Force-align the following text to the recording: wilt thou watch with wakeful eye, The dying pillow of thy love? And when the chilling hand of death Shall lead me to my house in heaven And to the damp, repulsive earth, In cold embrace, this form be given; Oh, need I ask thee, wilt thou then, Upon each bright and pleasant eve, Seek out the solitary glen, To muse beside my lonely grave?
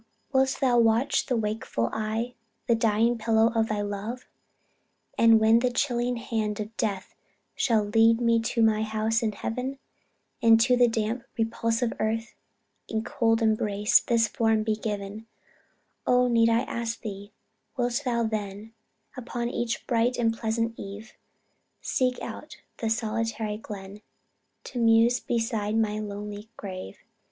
wilt 0.33 0.57
thou 0.59 0.79
watch 0.79 1.29
with 1.29 1.39
wakeful 1.43 1.87
eye, 1.93 2.33
The 2.65 2.73
dying 2.73 3.19
pillow 3.19 3.51
of 3.53 3.67
thy 3.69 3.81
love? 3.81 4.25
And 5.15 5.39
when 5.39 5.59
the 5.59 5.69
chilling 5.69 6.15
hand 6.17 6.59
of 6.59 6.75
death 6.75 7.13
Shall 7.53 7.83
lead 7.83 8.19
me 8.19 8.39
to 8.39 8.63
my 8.63 8.81
house 8.81 9.21
in 9.21 9.31
heaven 9.31 9.77
And 10.41 10.59
to 10.61 10.75
the 10.75 10.87
damp, 10.87 11.25
repulsive 11.37 11.93
earth, 11.99 12.33
In 12.87 13.03
cold 13.03 13.43
embrace, 13.43 13.99
this 13.99 14.27
form 14.27 14.63
be 14.63 14.75
given; 14.75 15.27
Oh, 16.07 16.27
need 16.27 16.49
I 16.49 16.61
ask 16.61 17.01
thee, 17.01 17.31
wilt 17.77 18.01
thou 18.03 18.23
then, 18.23 18.73
Upon 19.15 19.49
each 19.49 19.85
bright 19.85 20.17
and 20.17 20.35
pleasant 20.35 20.73
eve, 20.79 21.13
Seek 21.79 22.19
out 22.23 22.57
the 22.77 22.89
solitary 22.89 23.57
glen, 23.57 24.01
To 24.63 24.79
muse 24.79 25.19
beside 25.19 25.77
my 25.77 25.99
lonely 25.99 26.49
grave? 26.57 26.97